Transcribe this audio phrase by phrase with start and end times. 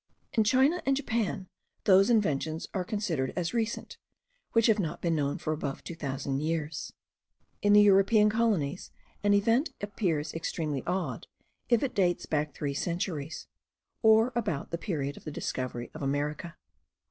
[0.33, 1.47] In China and Japan
[1.83, 3.99] those inventions are considered as recent,
[4.51, 6.91] which have not been known above two thousand years;
[7.61, 8.89] in the European colonies
[9.23, 11.27] an event appears extremely old,
[11.69, 13.45] if it dates back three centuries,
[14.01, 16.57] or about the period of the discovery of America.